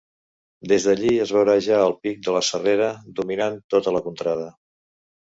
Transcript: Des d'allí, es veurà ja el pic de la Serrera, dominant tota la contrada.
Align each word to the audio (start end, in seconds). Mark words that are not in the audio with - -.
Des 0.71 0.85
d'allí, 0.85 1.11
es 1.25 1.33
veurà 1.35 1.53
ja 1.65 1.81
el 1.89 1.93
pic 2.05 2.23
de 2.29 2.33
la 2.37 2.41
Serrera, 2.47 2.87
dominant 3.21 3.61
tota 3.75 3.95
la 3.99 4.03
contrada. 4.07 4.49